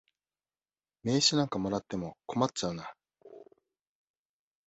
[1.03, 2.91] 名刺なんかもらっても困っちゃうな。